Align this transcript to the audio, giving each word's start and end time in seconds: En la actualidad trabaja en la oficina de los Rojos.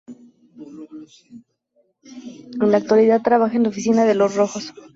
En 2.59 2.71
la 2.71 2.77
actualidad 2.77 3.21
trabaja 3.21 3.55
en 3.57 3.61
la 3.63 3.69
oficina 3.69 4.03
de 4.03 4.15
los 4.15 4.33
Rojos. 4.35 4.73